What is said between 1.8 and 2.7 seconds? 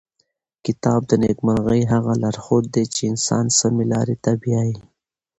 هغه لارښود